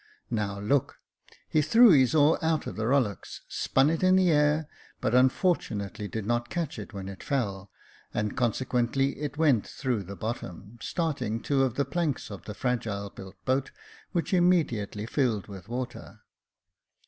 [0.31, 0.97] "Now look."
[1.47, 4.67] He threw his oar out of the rollocks, spun it in the air,
[4.99, 7.69] but unfortunately did not catch it when it fell,
[8.11, 12.55] and con sequently it went through the bottom, starting two of the planks of the
[12.55, 13.69] fragile built boat,
[14.11, 16.21] which immediately filled with water.